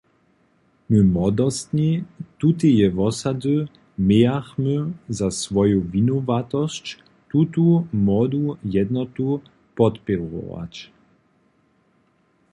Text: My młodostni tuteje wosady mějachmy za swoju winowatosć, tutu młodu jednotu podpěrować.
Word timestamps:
My 0.89 0.99
młodostni 1.15 2.03
tuteje 2.39 2.87
wosady 2.97 3.57
mějachmy 4.07 4.75
za 5.17 5.31
swoju 5.31 5.81
winowatosć, 5.81 6.85
tutu 7.31 7.87
młodu 7.93 8.57
jednotu 8.63 9.41
podpěrować. 9.75 10.91